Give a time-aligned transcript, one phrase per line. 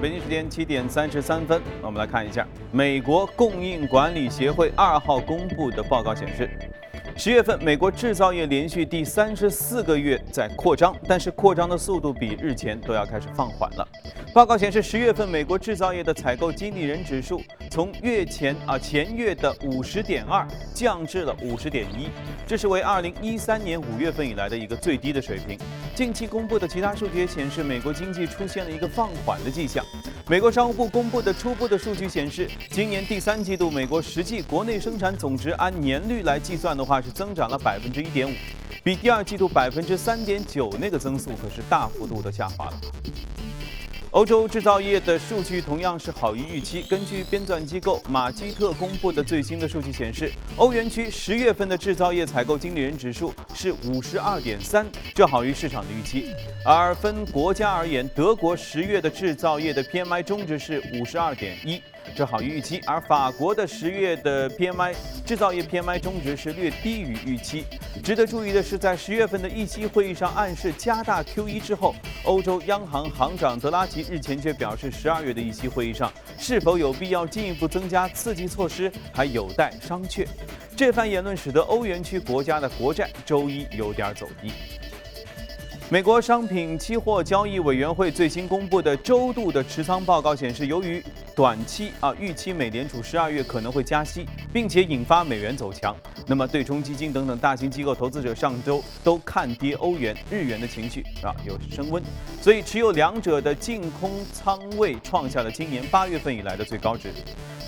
[0.00, 6.48] 北京时间七点三十三分，我们来看一下美国供应管理协会二号公布的报告显示。
[7.16, 13.86] 十月份，美国制造业连续第三十四个月在扩张，但是扩张的速度比日前都要开始放缓了。
[14.32, 22.08] 报告显示，十月份美国制造业的采购经理人指数从月前啊前月的五十点二降至了五十点一，
[22.46, 25.58] 这是为二零一三年五月份以来的一个最低的水平。
[25.94, 29.84] 近期公布的其他数据也显示，美国经济出现了一个放缓的迹象。
[30.26, 38.34] 美国商务部公布的初步的数据显示，今年第三季度美国实际国内生产总值按年率来计算的话话是增长了百分之一点五，
[38.82, 42.80] 比第二季度百分之三点九那个增速可是大幅度的下滑了。
[44.10, 46.82] 欧洲制造业的数据同样是好于预期。
[46.82, 56.34] 根据编纂机构马基特公布的最新的数据显示，欧元区十月份的制造业采购经理人指数是五十二点三，这好于市场的预期。
[56.64, 61.80] 而分国家而言，德国十月的制造业的 PMI 中值是五十二点一。
[62.14, 67.64] 这好于预期，而法国的十月的 PMI 制造业 PMI 中值是略低于预期。
[68.02, 80.26] 值得注意的是，在十月份的议息会议上暗示加大 QE 之后，欧洲央行行长德拉吉日前却表示，十二月的议息会议上是否有必要进一步增加刺激措施还有待商榷。
[80.76, 84.52] 这番言论使得欧元区国家的国债周一有点走低。
[85.92, 91.02] 美国商品期货交易委员会最新公布的周度的持仓报告显示，由于
[91.34, 95.96] 短期啊预期美联储十二月可能会加息，并且引发美元走强，
[96.28, 102.00] 那么对冲基金等等大型机构投资者上周都看跌欧元、日元的情绪啊有升温，
[102.40, 107.12] 所以持有两者的净空仓位创下了今年八月份以来的最高值，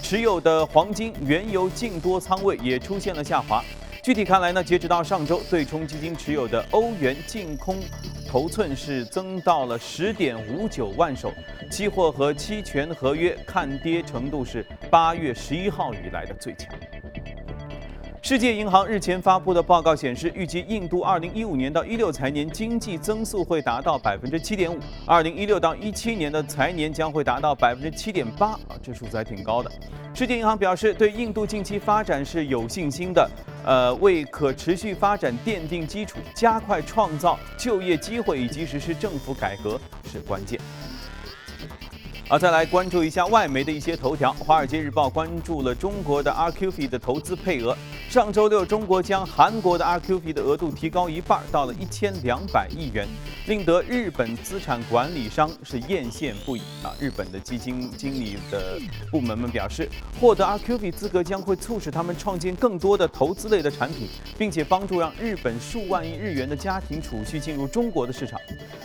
[0.00, 3.64] 持有的黄金、原油净多仓位也出现了下滑。
[4.02, 7.78] 具体看来呢，截止到上周，对冲基金持有的欧元净空
[8.28, 11.32] 头寸是增到了十点五九万手，
[11.71, 16.68] 期货和期权合约看跌程度是八月十一号以来的最强。
[18.23, 29.71] 世界银行日前发布的报告显示，预计印度二零一五年到一六财年经济增速会达到百分之七点五，二零一六到一七年的财年将会达到百分之七点八啊，这数字还挺高的。
[30.12, 33.28] 世界银行表示，对印度近期发展是有信心的，
[33.64, 40.61] 呃，为可持续发展奠定基础，加快创造就业机会以及实施政府改革是关键。
[42.32, 44.30] 好，再来关注一下外媒的一些头条。
[44.42, 47.76] 《华尔街日报》关注了中国的 RQF 的投资配额。
[48.08, 53.06] 上周六，中国将韩国的 RQF 的额度提高一半，到了一千两百亿元，
[53.46, 56.94] 令得日本资产管理商是艳羡不已啊！
[56.98, 58.78] 日本的基金经理的
[59.10, 59.86] 部门们表示，
[60.18, 64.08] 获得 RQF 资格将会促使他们创建更多的投资类的产品，
[64.38, 68.40] 并且帮助让日本数万亿日元的家庭储蓄进入中国的市场。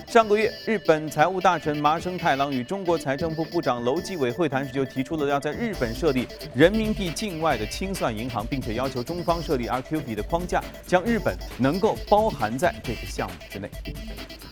[0.05, 13.69] 上个月，日本财务大臣麻生太郎与中国财政部部长楼继伟会谈时，就提出了要在日本设立人民币境外的清算银行，并且要求中方设立 RQF 的框架，将日本能够包含在这个项目之内。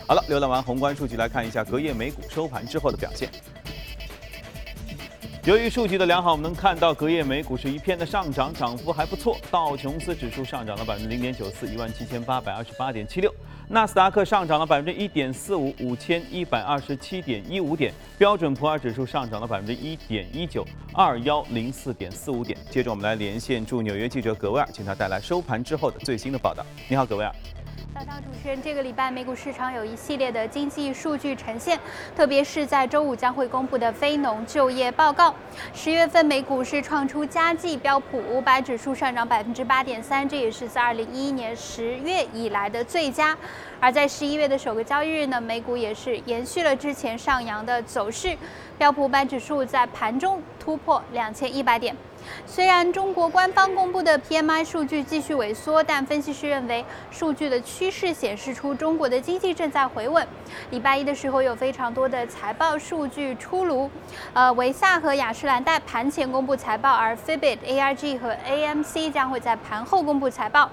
[0.07, 3.27] 好了，浏览完宏观数据，来看一下隔夜美股收盘之后的表现。
[5.45, 9.37] 由于数据的良好，我们能看到隔夜美股是一片的上涨，涨幅还不错。
[9.49, 13.31] 道琼斯指数上涨了百分之零点九四，一万七千八百二十八点七六；
[13.67, 22.57] 纳斯达克上涨了百分之一点四五，五千一百二十七点一五点；标准普尔指数上涨了百分之一点一九，二幺零四点四五点。
[22.69, 26.63] 接着我们来连线驻纽约记者葛威尔，请他带来收盘之后的最新的报道。
[26.87, 27.33] 你好，葛威尔。
[27.95, 31.79] 早上，主持人，这个礼拜美股市场有一系列的经济数据呈现，
[32.13, 35.33] 特别是在周五将会公布的非农就业报告。
[35.73, 43.37] 十月份美股是创出佳绩，标普五百指数上涨百分之八点三，这也是自二零一一年十月以来的最佳。
[43.79, 48.37] 而在十一月的首个交易日呢，美股也是延续了之前上扬的走势，
[48.77, 51.95] 标普五百指数在盘中突破两千一百点。
[52.45, 60.25] 虽然中国官方公布的 PMI 数据继续萎缩，但分析师认为数据的趋势显示出中国的经济正在回稳。
[60.71, 63.89] 礼拜一的时候有非常多的财报数据出炉，
[64.33, 70.69] 呃，维萨和雅诗兰黛盘前公布财报，而 FIBIT、ARG 和 AMC 将会在盘后公布财报。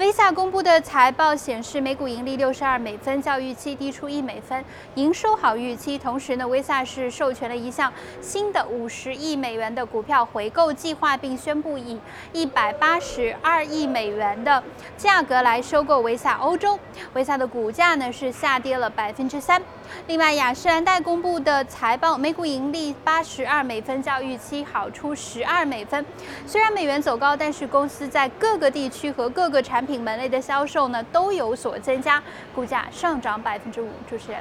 [0.00, 4.64] 威萨公布的财报显示，每股盈利六十二美分，较预期低出一美分，
[4.94, 5.98] 营收好预期。
[5.98, 12.00] 同时呢，威萨是授权了一项新的五十亿美元的股票回购计划，并宣布以
[12.32, 14.62] 一百八十二亿美元的
[14.96, 16.80] 价格来收购维萨欧洲。
[17.12, 19.60] 维萨的股价呢是下跌了百分之三。
[20.08, 26.04] 另外，雅诗兰黛公布的财报，每股盈利八十二美分，较预期好出十二美分。
[26.46, 30.00] 虽然美元走高，但是公司在各个地区和各个产品。
[30.00, 32.22] 门类的销售呢都有所增加，
[32.54, 33.88] 股价上涨百分之五。
[34.08, 34.40] 主持人，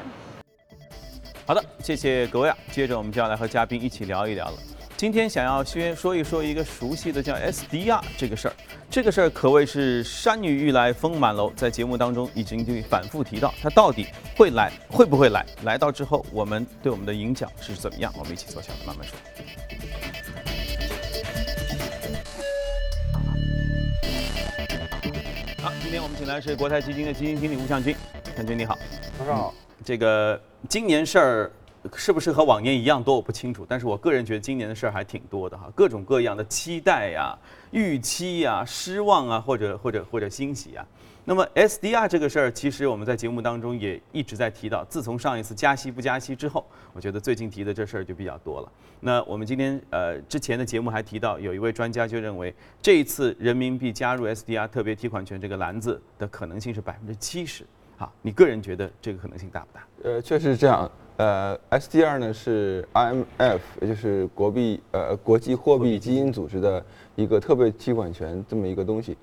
[1.46, 2.56] 好的，谢谢各位啊。
[2.72, 4.54] 接着我们就要来和嘉宾一起聊一聊了。
[5.00, 8.54] 今天想要先说一说一个熟悉的叫 SDR 这个事儿，
[8.90, 15.46] 这个事儿可谓是山雨欲来风满楼，在节目当中已经对反复提到，它到底会来会不会来？
[15.64, 18.14] 来到之后，我们对我们的影响是怎么样？
[18.20, 19.18] 我们一起坐下来慢慢说。
[25.64, 27.96] 好，今天我们请来是国泰基金的基金经理吴向军，
[28.36, 28.78] 向军你好，
[29.18, 29.54] 早上好。
[29.86, 31.52] 这个今年事儿。
[31.96, 33.16] 是不是和往年一样多？
[33.16, 37.38] 我不清楚，但是我个人觉得今年的事儿还挺多的哈，各种各样的期待呀、
[37.72, 40.86] 预期呀、失望啊，或者或者或者欣喜啊。
[41.26, 44.84] 那么 SDR 这个事儿，其实我们在节目当中也一直在提到。
[44.86, 48.72] 自从上一次加息不加息之后，我觉得最近提的这事儿就比较多了。
[49.00, 57.64] 那我们今天呃之前的节目还提到，有一位专家就认为，这一次人民币加入 SDR 特别提款权这个篮子的可能性是百分之七十。
[57.96, 59.88] 好，你个人觉得这个可能性大不大？
[60.04, 60.90] 呃，确实是这样。
[61.20, 66.82] 呃，SDR 呢是 IMF，也就是国币呃国际货币基金组织的
[67.18, 69.18] 一个特别提款权这么一个东西。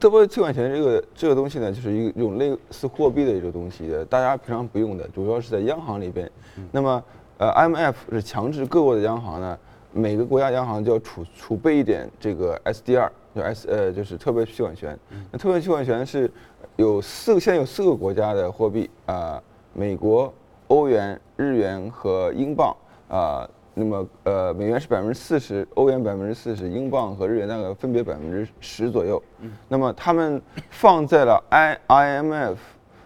[0.00, 6.28] 特别提款权这个这个东西呢，就是一种类似货币的一个东西，大家平常不用的，主要是在央行里边。
[6.72, 7.00] 那么
[7.38, 9.56] 呃，IMF 是强制各国的央行呢，
[9.92, 14.98] 每个国家央行就要储储备一点这个 SDR，就 S 呃就是特别提款权。
[15.30, 16.28] 那特别提款权是
[16.74, 19.40] 有四个，现在有四个国家的货币啊，
[19.72, 20.34] 美国。
[20.68, 22.74] 欧元、日元和英镑
[23.08, 29.22] 啊，那么呃，美元是百分之四十，欧元百分之四十，英镑和日元大概分别百分之十左右。
[29.68, 32.56] 那么他们放在了 I IMF，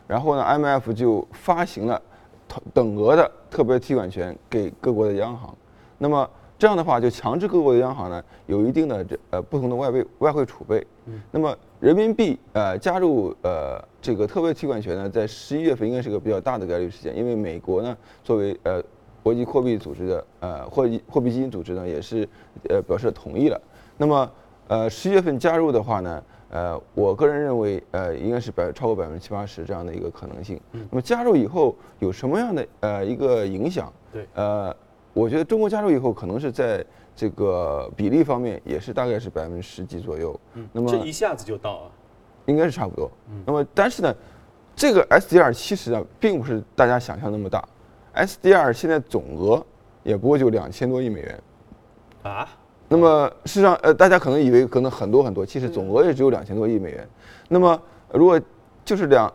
[0.06, 2.00] 然后呢，IMF 就发行了
[2.72, 5.54] 等额的特别提款权给各国的央行。
[5.98, 10.86] 那么这样的话，就强制各国的央行呢有一定的这呃不同的外汇外汇储备。
[11.30, 18.82] 那么人民币呃加入呃这个特别提款权呢，在十一月份应该是个比较大的概率事件，因为美国呢作为呃
[19.22, 22.28] 国际货币组织的呃货币货币基金组织呢，也是
[22.68, 23.58] 呃表示同意了。
[23.96, 24.30] 那么
[24.68, 30.60] 呃十一月份加入的话呢，呃我个人认为呃应该是百超过百分之七八十这样的一个可能性。
[30.72, 33.90] 那么加入以后有什么样的呃一个影响？
[34.12, 34.74] 对，呃
[35.14, 36.84] 我觉得中国加入以后可能是在。
[37.20, 41.90] 这个比例方面也是大概是百分之十几左右，嗯，那么这一下子就到了，
[42.46, 43.10] 应该是差不多。
[43.28, 44.14] 嗯，那么但是呢，
[44.74, 47.62] 这个 SDR 其实呢并不是大家想象那么大
[48.14, 49.62] ，SDR 现在总额
[50.02, 51.42] 也不过就两千多亿美元，
[52.22, 52.48] 啊？
[52.88, 57.06] 那么事实上，呃，大家可能以为可能很多很多，其实总额也只有两千多亿美元。
[57.50, 57.78] 那么
[58.14, 58.40] 如果
[58.82, 59.30] 就是两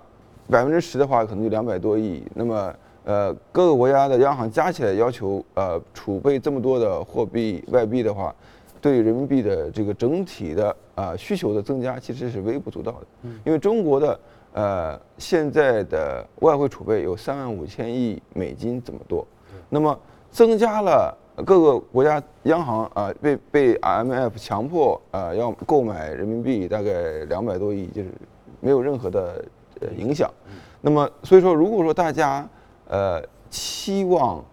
[0.50, 2.26] 百分之十的话，可能就两百多亿。
[2.34, 2.74] 那么
[3.06, 8.34] 呃，各个国家的央行加起来要求呃储备这么多的货币外币的话，
[8.82, 13.08] 对人民币的这个整体的啊需求的增加其实是微不足道的。
[13.22, 13.39] 嗯。
[13.46, 14.20] 因为中国的
[14.54, 19.26] 呃现在的外汇储备有三万五千亿美金这么多，
[19.70, 19.98] 那么
[20.32, 21.15] 增加了
[21.46, 28.10] 各个国家央行啊被被 IMF 强迫啊要购买人民币大概两百多亿，就是
[28.62, 29.46] 没有任何的
[29.82, 30.28] 呃影响。
[30.82, 32.48] 那么所以说，如果说大家
[32.88, 34.43] 呃，期望，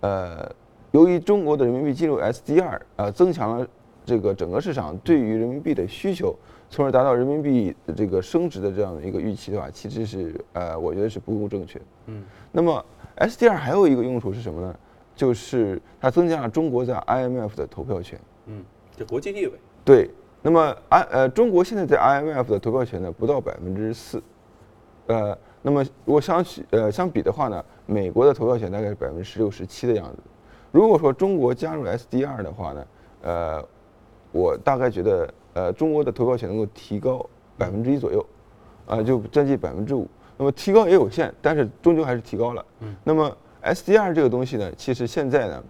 [0.00, 0.50] 呃，
[0.92, 3.66] 由于中国的人民币进入 SDR，呃，增强了
[4.04, 6.34] 这个整个市场对于人民币的需求，
[6.70, 11.80] 从而达到人民币这个升值的这样的一个预期的话，其实是呃，我觉得是不够正确。
[12.06, 12.24] 嗯。
[12.50, 12.84] 那么
[13.18, 14.74] SDR 还有一个用处是什么呢？
[15.14, 18.18] 就是它增加了中国在 IMF 的投票权。
[18.46, 18.64] 嗯，
[18.96, 19.52] 这国际地位。
[19.84, 20.10] 对。
[20.44, 24.22] 那么 I 呃，中国现在在 IMF 的投票权呢，不到百分之四。
[25.08, 25.36] 呃。
[25.62, 30.18] 那么如果相比呃相比的话呢，美国的投票权大概是百分之十六十七的样子。
[30.70, 32.86] 如果说中国加入 SDR 的话呢，
[33.22, 33.64] 呃，
[34.32, 37.24] 我大概觉得呃中国的投票权能够提高
[37.56, 38.24] 百分之一左右，
[38.86, 40.08] 啊就将近百分之五。
[40.36, 42.64] 那么提高也有限，但是终究还是提高了。
[42.80, 42.96] 嗯。
[43.04, 45.62] 那么 SDR 这个东西呢，其实现在呢，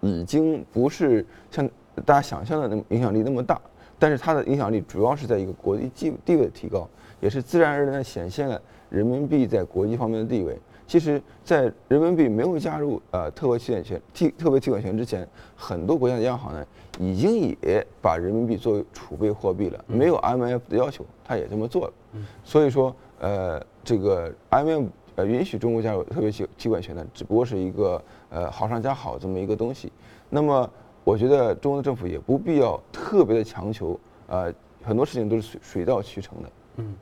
[0.00, 1.68] 已经不是像
[2.04, 3.60] 大家想象的那么影响力那么大，
[4.00, 6.88] 但是它的影响力主要是在一个国际地地位的提高，
[7.20, 8.60] 也是自然而然的显现了。
[8.88, 16.66] 人民币在国际方面的地位，其实，在人民币没有加入呃特别提款权、提特别提款权之前，很多国家的央行呢，
[16.98, 19.84] 已经也把人民币作为储备货币了。
[19.86, 21.92] 没有 IMF 的要求，它也这么做了。
[22.42, 29.92] 所以说，呃，这个 IMF 呃允许中国加入特别提提款权呢，只不过是一个呃好上加好这么一个东西。
[30.28, 30.68] 那么，
[31.10, 36.50] 我觉得中国政府也不必要特别的强求，呃，很多事情都是水水到渠成的。
[36.76, 36.94] 嗯。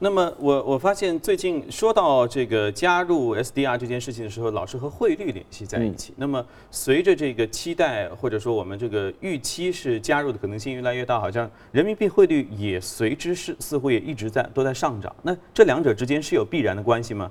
[0.00, 6.12] 那么我我发现最近说到这个加入 SDR 这件事情的时候，老是和汇率联系在一起。
[6.16, 15.14] 那么随着这个期待或者说我们这个预期是加入的可能性越来越大，好像人民币汇率也随之是似乎也一直在都在上涨。
[15.22, 17.30] 那这两者之间是有必然的关系吗？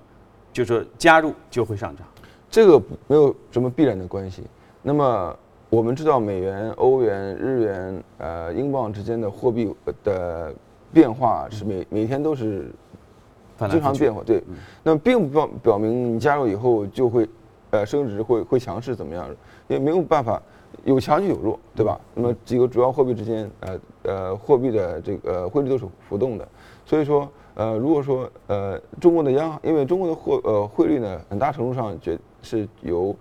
[0.53, 2.07] 就是说加入就会上涨？
[2.49, 4.41] 这个没有什么必然的关系。
[4.81, 5.37] 那么
[5.73, 10.53] 我们知道，美元、欧元、日元、呃英镑之间的货币的
[10.93, 12.71] 变化是每每天都是
[13.71, 14.43] 经常变化，对。
[14.83, 17.27] 那么并不表表明你加入以后就会
[17.71, 19.27] 呃升值会会强势怎么样？
[19.67, 20.39] 也没有办法，
[20.83, 21.99] 有强就有弱，对吧？
[22.13, 26.47] 那么几个主要货币之间，呃呃货币的这个汇率都是浮动的，
[26.85, 33.15] 所以说呃如果说呃中国的央行，因为中国的货呃汇率呢，很大程度上决是由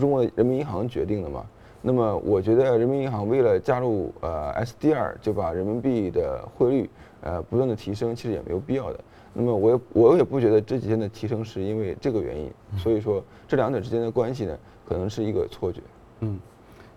[0.00, 1.44] 中国的人民银行决定的嘛。
[1.82, 6.90] 那么我觉得人民银行为了加入呃 SDR，就把人民币的汇率
[7.22, 9.00] 呃不断的提升，其实也没有必要的。
[9.34, 14.56] 那么我也我也不觉得这几天的提升是因为这个原因，所以说这两者之间的关系呢，
[14.88, 15.80] 可能是一个错觉。
[16.20, 16.38] 嗯，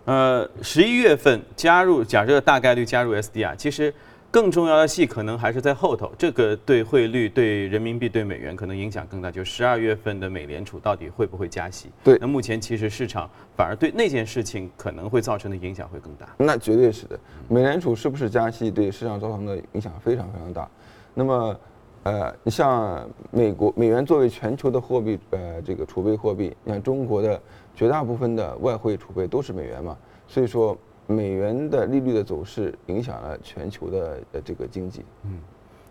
[0.04, 3.92] 呃，十一月份加入，假设大概率加入 SDR，其实。
[4.30, 9.30] 更重要的戏可能还是在后头，这个对汇率、对人民币、对美元可能影响更大。
[9.30, 11.90] 就十二月份的美联储到底会不会加息？
[12.04, 16.28] 对，那目前其实市场反而对那件事情可能会造成的影响会更大。
[16.36, 20.68] 那绝对是的，美联储是不是加息对市场造成的影响非常非常大。
[21.14, 21.60] 那么，
[22.02, 27.40] 呃，你像美国美元作为全球的货币，呃，这个储备货币，你看中国的
[27.74, 29.96] 绝大部分的外汇储备都是美元嘛，
[30.28, 30.76] 所以说。
[31.06, 35.04] 美元的利率的走势影响了全球的呃这个经济。
[35.22, 35.38] 嗯，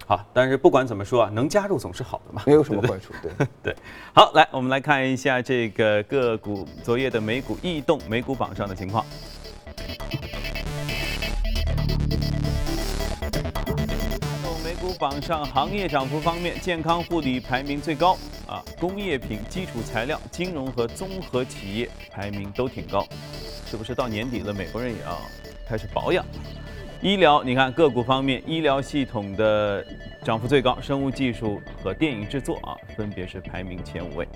[0.06, 3.14] 好，但是不管怎么说啊，能加入总是好的嘛，没有什么坏处。
[3.22, 3.32] 对
[3.64, 3.76] 对，
[4.14, 9.06] 好，来我们来看一下这个个股昨夜的美股异动，美股榜上的情况。
[14.64, 23.08] 美股榜上行业涨幅方面，健康护理排名最高啊，工业品、基础材料、金融和综合企业排名都挺高。
[23.66, 25.20] 是不是到年底了，美国人也要
[25.68, 26.24] 开始保养？
[27.02, 29.86] 医疗，你看个股方面，医疗系统的
[30.24, 34.28] 涨幅最高，生物技术和电影制作啊，分别是排名前五位。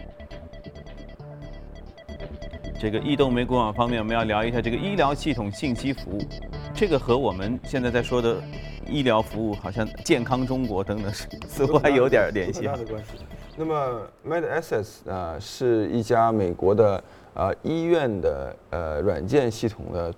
[2.79, 6.19] 这个异动美股网方面，我们要聊一下这个医疗系统信息服务，
[6.73, 8.41] 这个和我们现在在说的
[8.87, 11.11] 医疗服务，好像健康中国等等，
[11.47, 12.65] 似乎还有点联系。
[12.65, 13.11] 大的关系。
[13.55, 17.03] 那么 MedAssets 啊，是一家美国的。
[17.33, 20.13] 啊，医院的呃软件系统的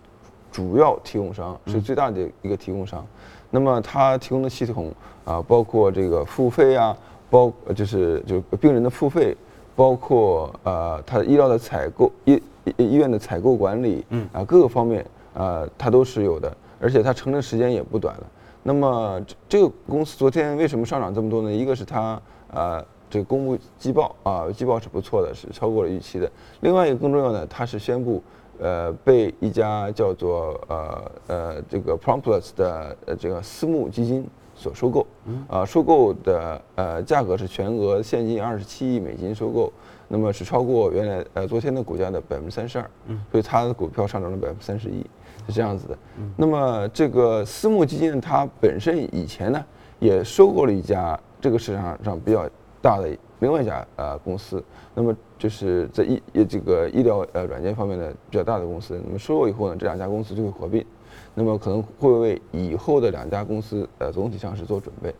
[0.51, 3.05] 主要提供商是最大的一个提供商。
[3.49, 4.91] 那么它提供的系统
[5.25, 6.97] 啊，包括这个付费啊，
[7.29, 9.35] 包就是就病人的付费，
[9.75, 12.41] 包括呃它医疗的采购医
[12.77, 18.23] 医院的采购管理，嗯啊各个方面啊它都是有的，而且它成立时间也不短了。
[18.63, 21.51] 那么这个公司昨天为什么上涨这么多呢？
[21.51, 22.19] 一个是它
[22.53, 22.83] 啊。
[23.11, 26.31] 这个公布季报啊，季报是不错的，是超过了预期的。
[26.61, 28.23] 另外一个更重要的，它是宣布，
[28.57, 35.05] 呃，被一家叫做呃呃这个 Promplus 的呃这个私募基金所收购。
[35.49, 39.73] 啊，收购的呃价格是全额现金二十七亿美金收购，
[40.07, 42.89] 那么是超过原来呃昨天的股价的百分之三十二。
[43.29, 45.05] 所以它的股票上涨了百分之三十一，
[45.47, 45.97] 是这样子的。
[46.37, 49.61] 那么这个私募基金它本身以前呢
[49.99, 52.49] 也收购了一家这个市场上比较。
[52.81, 54.63] 大的另外一家呃公司，
[54.95, 60.85] 那么就是在医这个医疗呃软件方面的比较大的公司，那么收购以后呢，这两家公司就会合并，
[61.33, 65.13] 那么可能会为以后的两家公司呃总体上市做准备。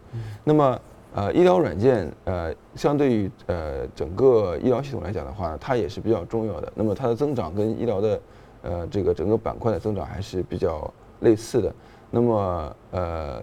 [0.44, 0.80] 那么
[1.14, 6.72] 呃医疗软件呃相对于呃整个医疗系统来讲的话，它也是比较重要的。
[6.76, 8.22] 那么它的增长跟医疗的
[8.62, 11.74] 呃这个整个板块的增长还是比较类似的。
[12.10, 13.42] 那么呃。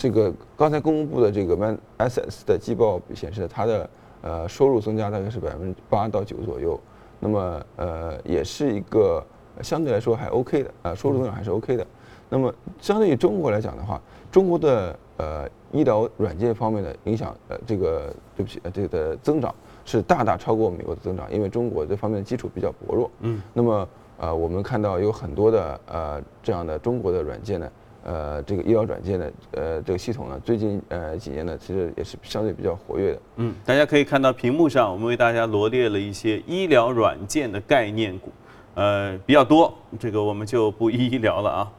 [0.00, 3.90] 这个刚才公布的这个 Man SS 的季报显示，它的
[4.22, 6.80] 呃收入增加大概是百分之八到九左右，
[7.18, 9.22] 那么呃也是一个
[9.60, 11.86] 相对来说还 OK 的啊，收入增长还是 OK 的。
[12.30, 14.00] 那么相对于中国来讲的话，
[14.32, 23.10] 中国的呃医疗软件方面的影响呃这个对不起呃这个的增长是大大超过美国的增长，因为中国这方面的基础比较薄弱。
[23.20, 23.42] 嗯。
[23.52, 23.86] 那么
[24.16, 27.70] 呃我们看到有很多的呃这样的中国的软件呢。
[28.04, 33.20] 呃，这个医疗软件的呃这个系统呢，最近呃几年呢，其实也是相对比较活跃的。
[33.36, 38.30] 嗯，大家可以看到屏幕上，我们为大家罗列了一些医疗软件的概念股，
[38.74, 41.72] 呃比较多，这个我们就不一一聊了啊。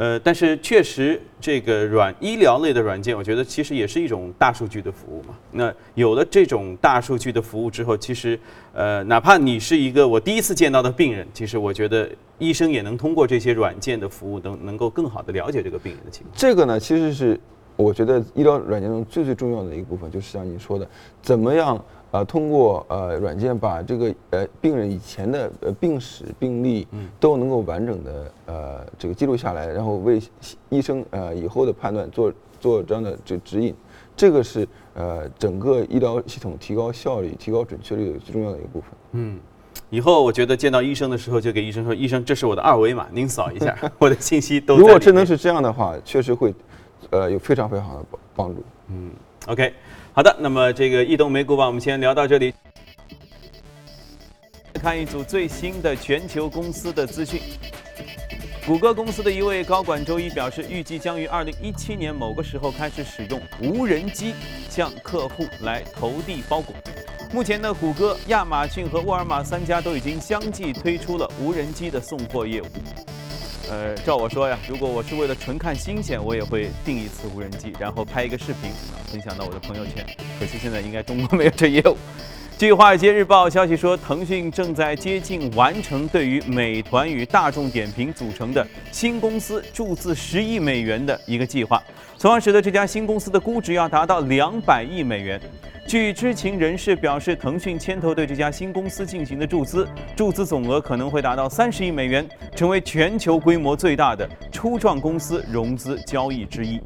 [0.00, 5.34] 呃，但是确实，这个软医疗类的软件，我觉得其实也是一种大数据的服务嘛。
[5.52, 8.40] 那有了这种大数据的服务之后，其实，
[8.72, 12.08] 呃，哪怕你是一个我第一次见到的病人，其实我觉得
[12.38, 16.32] 医生也能通过这些软件的服务，能能够更好的了解这个病人的情况。
[16.34, 17.38] 这个呢，其实是
[17.76, 20.88] 我觉得医疗软件中最最重要的一个部分，就是像你说的，
[21.20, 21.78] 怎么样。
[22.10, 26.86] 啊，通过呃软件把这个呃病人以前的呃病史病历
[27.18, 30.20] 都能够完整的呃这个记录下来，然后为
[30.68, 33.74] 医生呃以后的判断做做这样的这指引，
[34.16, 38.90] 这个是呃整个医疗系统提高效率、提高准确率最重要的一个部分。
[39.12, 39.38] 嗯。
[39.88, 46.54] 以后我觉得见到医生的时候，就给医生说：“医生，这是我的二维码，您扫一下， 我的信息都。”如果真的是这样的话，确实会，
[47.10, 48.62] 呃，有非常非常好的帮帮助。
[48.88, 49.10] 嗯
[49.48, 49.74] ，OK，
[50.12, 52.52] 好的，那么这个异动美股吧，我们先聊到这里。
[54.74, 57.40] 看一组最新的全球公司的资讯。
[58.66, 64.34] 谷歌公司的一位高管周一表示，预计将于二零一七年某个时候开始使用无人机
[64.68, 66.74] 向客户来投递包裹。
[67.32, 72.66] 目前呢，谷歌、亚马逊和沃尔玛三家都已经相继推出了无人机的送货业务。
[73.70, 78.72] 呃，照我说呀，如果我是为了纯看新鲜，我也会订一次无人机，然后拍一个视频
[79.06, 80.04] 分享到我的朋友圈。
[80.40, 81.96] 可惜现在应该中国没有这业务。
[82.60, 91.82] 据《华尔街日报》消息说，腾讯正在接近完成对于美团与大众点评组成的新公司注资十亿美元的一个计划，
[92.18, 95.40] 从而使得这家新公司的估值要达到两百亿美元。
[95.86, 106.76] 据知情人士表示，腾讯牵头对这家新公司进行的注资，注资总额可能会达到三十亿美元，成为全球规模最大的初创公司融资交易之一。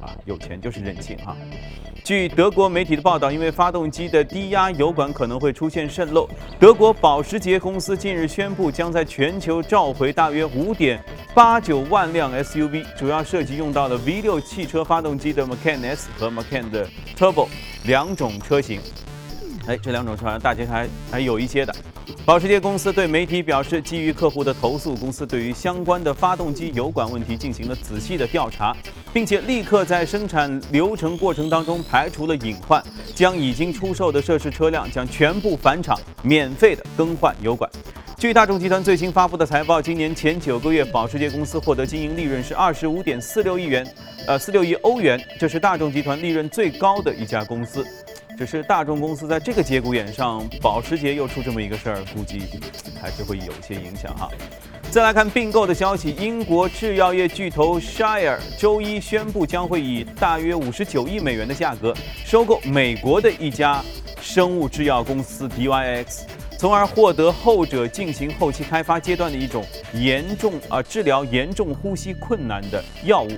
[0.00, 1.36] 啊，有钱就是任性哈！
[2.06, 11.02] 据德国媒体的报道，因为发动机的低压油管可能会出现渗漏，德国保时捷公司近日宣布，将在全球召回大约五点
[11.34, 16.88] 八九万辆 SUV，主要涉及用到了 V6 汽车发动机的 Macan S 和 Macan 的
[17.18, 17.48] Turbo。
[17.86, 18.80] 两种车型，
[19.66, 21.74] 哎，这两种车大街还还有一些的。
[22.24, 28.76] 保时捷公司对媒体表示，基于客户的投诉，公司对于相关的发动机油管问题进行了仔细的调查，
[29.12, 32.82] 并且立刻在生产流程过程当中排除了隐患，
[33.14, 37.70] 将已经出售的涉事车辆将全部返厂，免费的更换油管。
[38.18, 43.86] 据大众集团最新发布的财报，今年前九个月，保时捷公司获得经营利润是二十五点四六亿元。
[44.26, 47.86] 呃，四六亿欧元，这是大众集团利润最高的一家公司。
[48.36, 52.42] 只是大众公司在这个节骨眼上，保时捷又出这么一个事儿，估计
[53.00, 54.28] 还是会有些影响哈。
[54.90, 61.94] 再来看并购的消息，英国制药业巨头 Shire 周一宣布将会以大约五十九亿美元的价格
[62.26, 63.82] 收购美国的一家
[64.20, 66.24] 生物制药公司 DYX，
[66.58, 73.30] 从而获得后者进行后期开发阶段的一种严重啊治疗严重呼吸困难的药物。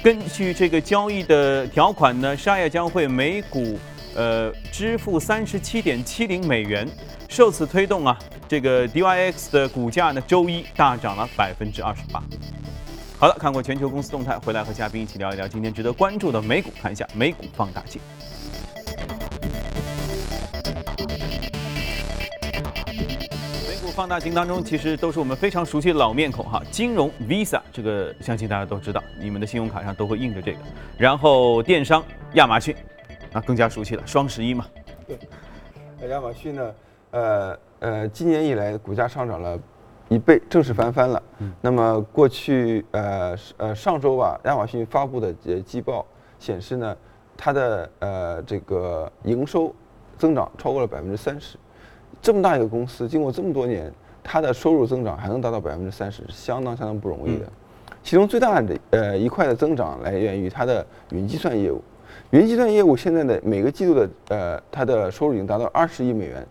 [0.00, 3.76] 根据这个交易的条款呢，，Shire 将会每股
[4.18, 6.88] 呃支付三十七点七零美元，
[7.28, 12.20] 受此推动啊，这个 DYX 的股价呢周一大涨了百分之二十八。
[13.16, 18.02] 好了，看过全球公司动态，回来和嘉宾一起聊一聊今天值得关注的美股，看一下美股放大镜。
[23.68, 26.60] 美股放大镜当中，其实都是我们非常熟悉的老面孔哈。
[26.72, 30.58] 金融 Visa 这个，相信大家都知道，你们的信用卡上都会印着这个。
[30.96, 32.04] 然后电商
[32.34, 32.74] 亚马逊，
[33.32, 34.66] 啊，更加熟悉了，双十一嘛。
[35.06, 36.74] 对，亚马逊呢，
[37.10, 39.58] 呃呃，今年以来股价上涨了
[40.08, 41.22] 一倍，正式翻番了。
[41.38, 41.52] 嗯。
[41.60, 46.06] 那么过去呃呃上周吧，亚马逊发布的呃季报
[46.38, 46.96] 显示呢，
[47.36, 49.74] 它的呃这个营收
[50.16, 51.58] 增长超过了百分之三十。
[52.22, 57.46] 这么大一个公司，经过这么多年，它的收入增长还能达到百分之三十，是相当相当不容易的。
[58.02, 61.82] 其中最大的呃一块的增长来源于它的云计算业务。
[62.30, 66.46] 云计算业务现在的每个季度的呃它的收入已经达到二十亿美元。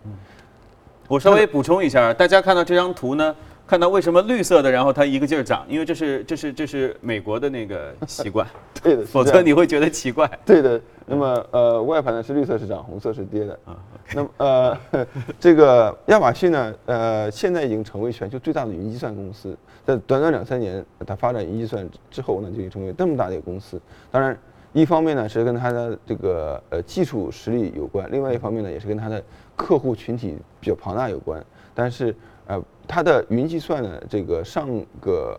[1.06, 3.34] 我稍微补充一下，大家看到这张图呢。
[3.66, 8.46] 看到为什么绿色的，然后它一个劲儿涨，因为这是这是这是美国的那个习惯，
[8.82, 10.26] 对的，否则你会觉得奇怪。
[10.46, 13.76] 对的，那么呃，外盘呢是绿色是涨，红色是跌的啊。
[14.14, 15.06] 那么呃，
[15.38, 19.54] 这个亚马逊呢，呃，现在已经成为全球最大的云计算公司，
[19.84, 23.78] 在短短两三年，它发展云计算之后呢，就已经成为这么大的一个公司。
[24.10, 24.34] 当然，
[24.72, 29.22] 一方面呢是跟它的这个呃技术实力有关，另外一方面呢也是跟它的
[29.56, 31.44] 客户群体比较庞大有关。
[31.74, 32.14] 但是
[32.46, 32.62] 呃。
[32.90, 34.66] 它的云计算呢，这个上
[34.98, 35.38] 个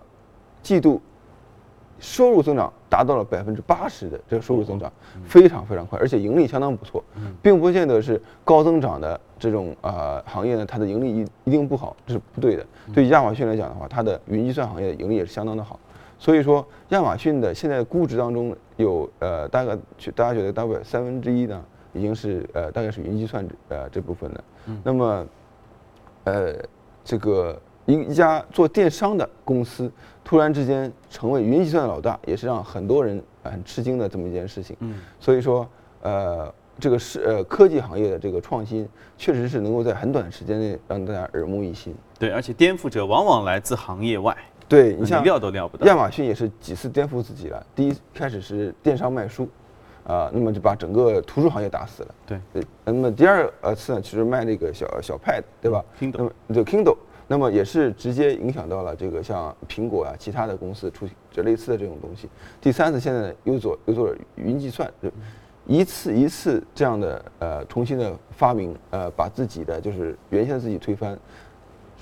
[0.62, 1.02] 季度
[1.98, 4.94] 收入增长达到了百分之八十的这个收入增长，
[5.26, 7.04] 非常非常快，而且盈利相当不错，
[7.42, 12.64] 并不见得是高增长的这种呃行业呢，它的盈利一一定不好，这是不对的。
[12.94, 15.80] 对亚马逊来讲的话，它的云计算行业盈利也是相当的好，
[16.20, 19.76] 所以说亚马逊的现在估值当中有呃大概
[20.14, 24.44] 大家觉得大概三分之一呢，已经是呃大概是云计算呃这部分的，
[24.84, 25.26] 那么
[26.26, 26.54] 呃。
[27.02, 29.92] 这个一一家做电商的公司
[30.24, 34.76] 突然之间成为云计算的老大，也是让很多人很吃惊的这么一件事情。
[34.82, 35.68] 嗯，所以说，
[36.04, 41.96] 呃，这个是呃科技行业的这个创新，确实是能够在很短的时间内让大家耳目一新。
[42.20, 44.38] 对，而且颠覆者往往来自行业外。
[44.70, 45.86] 对你像料都料不到。
[45.86, 47.66] 亚马逊也是几次颠覆自己了。
[47.76, 49.50] 第一开始是电商卖书。
[50.06, 52.16] 啊，那么就把整个图书行业打死了。
[52.26, 62.28] 对，对，那么第二呃次呢，其实卖那个小小 Pad，对吧 Kindle 那么对 Kindle，那么也是直接影响到了这个像苹果啊，其他的公司出这类似的这种东西。
[62.60, 65.12] 第三次现在呢，又做又做了云计算，就
[65.68, 71.16] 一次一次这样的呃重新的发明，呃，把自己的就是原先的自己推翻，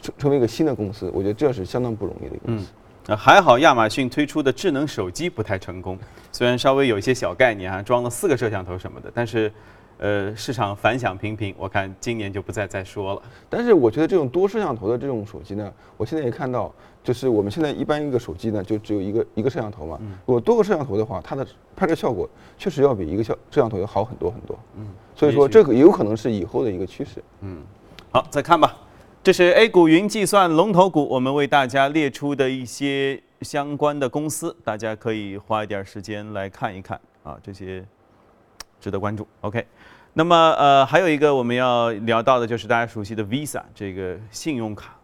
[0.07, 2.67] 成成为一个新的公司，我觉得这是相当不容易的一个公司。
[3.05, 5.97] 那，还好亚马逊推出的智能手机不太成功，
[6.31, 9.51] 虽然稍微有一些小概念啊，装了四个摄像头什么的，但是，
[9.97, 13.21] 呃，市场反响平平，我看今年就不再再说了。
[13.49, 19.97] 但是我觉得这种多摄像头的这种手机呢，我现在也看到，就是我们现在一般一个手机呢，就只有一个一个摄像头嘛。
[20.25, 24.57] 如果多个摄像头的话，它的拍摄效果确实要比一个摄摄像头要好很多很多。
[24.77, 27.23] 嗯，所以说这个也有可能是以后的一个趋势。
[27.41, 27.61] 嗯
[28.11, 28.75] 好，再看吧。
[29.27, 37.83] 这是 A 股云计算龙头股，我们为大家列出的一些相关的公司，大家可以花一点时间来看一看啊，这些
[38.79, 39.27] 值得关注。
[39.41, 39.67] OK，
[40.13, 44.95] 那么呃，还有一个我们要聊到的就是大家熟悉的 Visa 这个信用卡。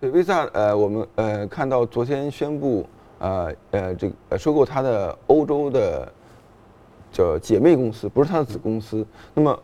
[0.00, 2.88] 对 Visa，呃，我们呃看到昨天宣布，
[3.18, 6.10] 呃呃这个收购它的欧洲的
[7.12, 9.06] 叫姐妹公司，不是它的子公司。
[9.34, 9.62] 那么，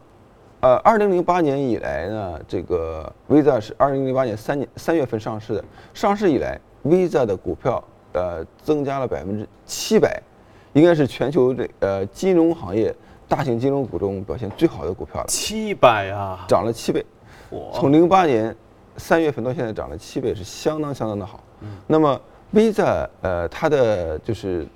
[0.60, 10.22] 呃，二零零八年以来呢，这个 Visa 是二零零八年三年三月份上市的，上市以来，Visa 的股票呃增加了百分之七百，
[10.74, 12.94] 应该是全球这呃金融行业
[13.26, 16.44] 大型金融股中表现最好的股票了，七百啊！
[16.46, 17.04] 涨了七倍。
[17.72, 18.54] 从零八年
[18.98, 21.42] 三月份到现在涨了七倍，是相当相当的好。
[21.86, 22.20] 那么
[22.52, 24.66] Visa 呃，它的就是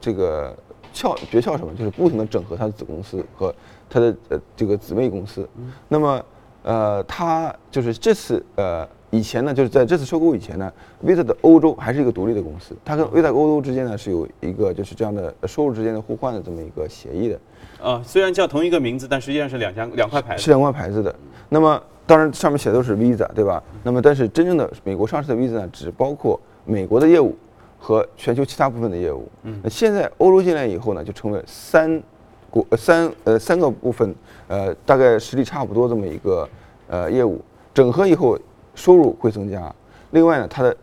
[0.00, 0.54] 这个
[0.92, 1.72] 窍诀窍什么？
[1.74, 3.54] 就是不停的整合它的子公司和
[3.88, 5.48] 它的呃这个姊妹公司。
[5.88, 6.24] 那么
[6.62, 10.70] 呃，它就是这次呃以前呢，就是在这次收购以前呢
[11.04, 17.40] ，Visa 的欧洲还是一个独立的公司，它跟 Visa 欧洲之间呢是有一个就是这样的呃收入之间的互换的这么一个协议的。
[17.82, 20.42] 啊，虽然叫同一个名字，但实际上是两家两块牌子。
[20.42, 21.14] 是两块牌子的。
[21.48, 23.62] 那么当然上面写的都是 Visa，对吧？
[23.82, 27.34] 那么但是真正的美国上市的 Visa 呢，只包括美国的业务
[27.78, 29.26] 和全球其他部分的业务。
[29.44, 29.58] 嗯。
[29.62, 32.02] 那现在欧洲进来以后呢，就成为三
[32.50, 34.14] 国呃三呃三个部分，
[34.48, 36.48] 呃大概实力差不多这么一个
[36.88, 37.40] 呃业务，
[37.72, 38.38] 整合以后
[38.74, 39.74] 收入会增加。
[40.10, 40.76] 另外呢，它的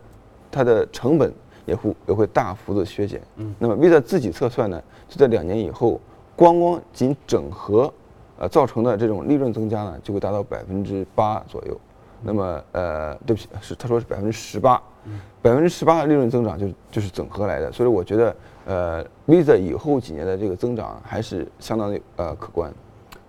[0.50, 1.32] 它的成本
[1.64, 3.20] 也会也会大幅的削减。
[3.36, 3.54] 嗯。
[3.58, 6.00] 那么 Visa 自己测算呢，就在两年以后，
[6.34, 7.92] 光光仅整合。
[8.38, 11.80] 呃，造成的这种利润增加呢，就会达到百分之八左右。
[12.26, 14.82] 那么，呃，对不起，是他说是百分之十八，
[15.40, 17.70] 百分之十八的利润增长就是就是整合来的。
[17.70, 22.72] 所以我觉得，呃，Visa 以后几年的这个增长还是相当的呃可观。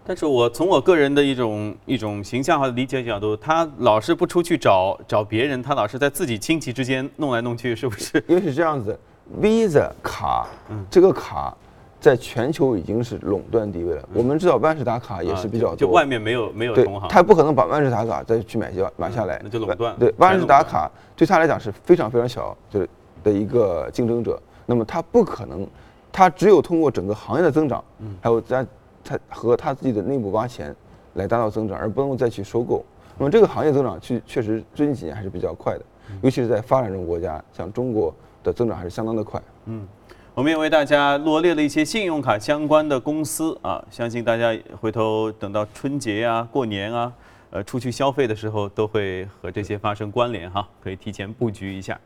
[0.03, 8.23] 但是我从我个人的一种一种形象和理解角度，他老是不出去找找别人，他老是在自己亲戚之间弄来弄去，是不是？
[8.27, 8.97] 因为是这样子
[9.39, 10.47] ，Visa 卡，
[10.89, 11.55] 这个卡。
[12.07, 14.07] 在全球已经是垄断地位了。
[14.13, 19.93] 我们知道万事达卡也是比较多，就外面没有没有同行，他不可能把万事达卡再去买下买下来，那就垄断。
[19.99, 22.89] 对，万事达卡对他来讲是非常非常小，就是
[23.25, 24.41] 的一个竞争者。
[24.65, 25.67] 那么他不可能，
[26.09, 27.83] 他只有通过整个行业的增长，
[28.21, 28.65] 还有在
[29.03, 30.73] 他和他自己的内部挖钱
[31.15, 32.85] 来达到增长，而不能再去收购。
[33.17, 35.81] 那么这个行业增长确确实最近几年还是比较快的，
[36.21, 39.41] 尤其是在发展中国家，像中国的增长还是相当的快。
[39.65, 39.85] 嗯。
[40.38, 47.11] 我们也为大家罗列了一些信用卡相关的公司啊，相信大家回头等到春节啊、过年啊，
[47.49, 51.99] 呃，出去消费的时候都会和这些发生关联哈，可以提前布局一下。